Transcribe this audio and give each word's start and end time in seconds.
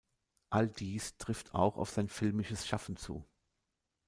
All 0.49 0.67
dies 0.67 1.15
trifft 1.17 1.53
auch 1.53 1.77
auf 1.77 1.91
sein 1.91 2.09
filmisches 2.09 2.65
Schaffen 2.65 2.97
zu. 2.97 3.23